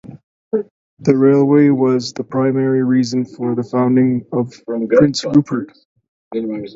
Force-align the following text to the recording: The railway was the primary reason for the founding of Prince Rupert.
The 1.03 1.15
railway 1.15 1.69
was 1.69 2.11
the 2.13 2.23
primary 2.23 2.83
reason 2.83 3.23
for 3.23 3.53
the 3.53 3.61
founding 3.61 4.25
of 4.31 4.51
Prince 4.65 5.23
Rupert. 5.25 5.73